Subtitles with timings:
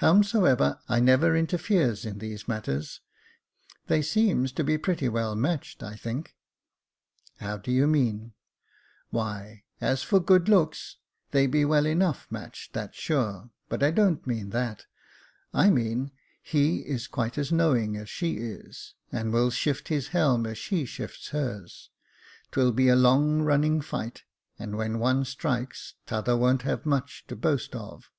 [0.00, 5.84] Howsomever, I never interferes in these matters j they seems to be pretty well matched,
[5.84, 6.34] I think.""
[7.40, 8.32] How do you mean?""
[9.10, 10.96] Why, as for good looks,
[11.30, 14.86] they be well enough matched, that's sure; but I don't mean that,
[15.54, 16.10] I mean,
[16.42, 20.84] he is quite as knowing as she is, and will shift his helm as she
[20.84, 21.90] shifts hers.
[22.50, 24.24] 'Twill be a long running fight,
[24.58, 28.10] and when one strikes, t'other wo' n't have much to boast of.